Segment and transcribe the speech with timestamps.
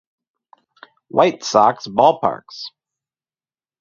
[1.09, 2.71] White Sox Ballparks.